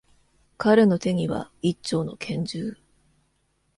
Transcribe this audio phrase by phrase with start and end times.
[0.57, 2.75] 彼の手には、一丁の拳銃。